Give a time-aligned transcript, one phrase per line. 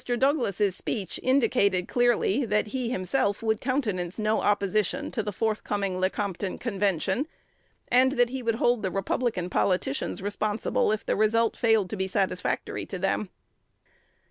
[0.17, 6.57] Douglas's speech indicated clearly that he himself would countenance no opposition to the forthcoming Lecompton
[6.57, 7.27] Convention,
[7.87, 12.07] and that he would hold the Republican politicians responsible if the result failed to be
[12.07, 13.29] satisfactory to them.